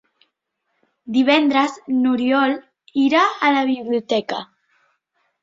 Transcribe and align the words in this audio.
Divendres 1.17 1.75
n'Oriol 1.99 2.57
irà 3.03 3.23
a 3.49 3.53
la 3.59 3.63
biblioteca. 3.75 4.43